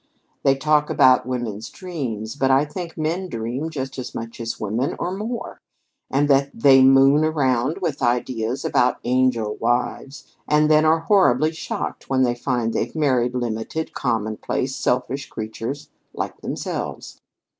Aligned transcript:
They 0.41 0.55
talk 0.55 0.89
about 0.89 1.27
women's 1.27 1.69
dreams, 1.69 2.35
but 2.35 2.49
I 2.49 2.65
think 2.65 2.97
men 2.97 3.29
dream 3.29 3.69
just 3.69 3.99
as 3.99 4.15
much 4.15 4.39
as 4.41 4.59
women, 4.59 4.95
or 4.97 5.11
more, 5.15 5.61
and 6.09 6.27
that 6.27 6.49
they 6.55 6.81
moon 6.81 7.23
around 7.23 7.77
with 7.83 8.01
ideas 8.01 8.65
about 8.65 8.97
angel 9.03 9.57
wives, 9.57 10.35
and 10.47 10.71
then 10.71 10.85
are 10.85 11.01
horribly 11.01 11.51
shocked 11.51 12.09
when 12.09 12.23
they 12.23 12.33
find 12.33 12.73
they've 12.73 12.95
married 12.95 13.35
limited, 13.35 13.93
commonplace, 13.93 14.75
selfish 14.75 15.29
creatures 15.29 15.89
like 16.15 16.41
themselves. 16.41 17.21